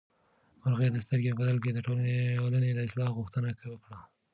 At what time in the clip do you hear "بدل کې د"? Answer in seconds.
1.41-1.79